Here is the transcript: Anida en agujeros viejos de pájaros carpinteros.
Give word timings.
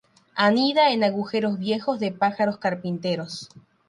Anida 0.35 0.89
en 0.89 1.03
agujeros 1.03 1.59
viejos 1.59 1.99
de 1.99 2.11
pájaros 2.11 2.57
carpinteros. 2.57 3.49